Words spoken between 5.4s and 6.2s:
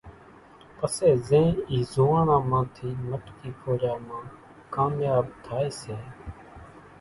ٿائي سي۔